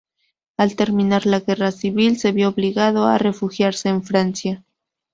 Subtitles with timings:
[0.57, 4.63] Al terminar la guerra civil, se vio obligado a refugiarse en Francia.